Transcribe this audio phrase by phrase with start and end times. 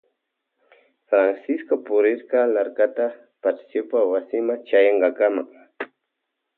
[1.09, 3.07] Francisco purirka larkata
[3.41, 5.43] Patriciopa wasima chayankakama.